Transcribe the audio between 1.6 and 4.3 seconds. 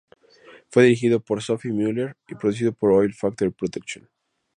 Muller y producido por Oil Factory Production.